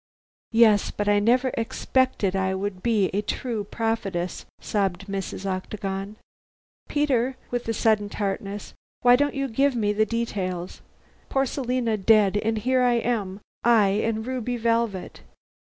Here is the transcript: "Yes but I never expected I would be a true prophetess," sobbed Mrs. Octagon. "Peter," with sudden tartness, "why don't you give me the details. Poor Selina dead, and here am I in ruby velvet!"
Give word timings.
"Yes 0.53 0.89
but 0.89 1.07
I 1.07 1.19
never 1.19 1.49
expected 1.53 2.35
I 2.35 2.55
would 2.55 2.81
be 2.81 3.11
a 3.13 3.21
true 3.21 3.63
prophetess," 3.63 4.47
sobbed 4.59 5.05
Mrs. 5.05 5.45
Octagon. 5.45 6.15
"Peter," 6.89 7.37
with 7.51 7.75
sudden 7.75 8.09
tartness, 8.09 8.73
"why 9.03 9.15
don't 9.15 9.35
you 9.35 9.47
give 9.47 9.75
me 9.75 9.93
the 9.93 10.07
details. 10.07 10.81
Poor 11.29 11.45
Selina 11.45 11.97
dead, 11.97 12.37
and 12.37 12.57
here 12.57 12.81
am 12.81 13.41
I 13.63 13.89
in 13.89 14.23
ruby 14.23 14.57
velvet!" 14.57 15.21